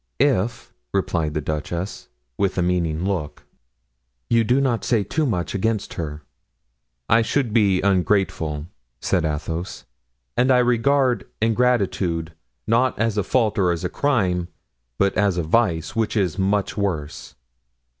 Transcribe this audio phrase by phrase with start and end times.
[0.17, 3.43] "If," replied the duchess, with a meaning look,
[4.31, 6.23] "you do not say too much against her."
[7.07, 8.65] "I should be ungrateful,"
[8.99, 9.85] said Athos,
[10.35, 12.33] "and I regard ingratitude,
[12.65, 14.47] not as a fault or a crime,
[14.97, 17.35] but as a vice, which is much worse."